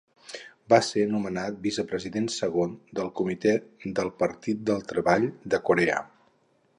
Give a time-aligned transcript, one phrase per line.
[0.73, 3.53] Va ser nomenat vicepresident segon del Comitè
[3.99, 6.01] del Partit del Treball de Corea.